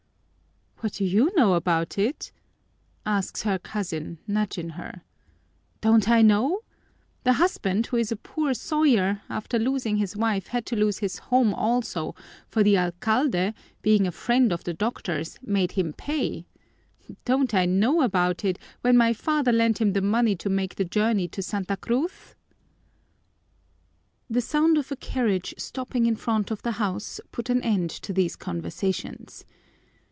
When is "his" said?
9.97-10.15, 10.97-11.19